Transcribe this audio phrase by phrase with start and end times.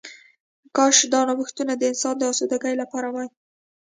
[0.75, 3.27] کاش دا نوښتونه د انسان د آسوده ګۍ لپاره وای